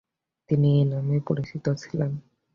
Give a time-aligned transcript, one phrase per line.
[0.49, 2.11] তিনি এই নামেই পরিচিত ছিলেন।